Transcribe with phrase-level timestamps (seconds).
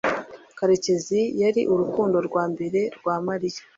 [0.57, 3.61] karekezi yari urukundo rwa mbere rwa mariya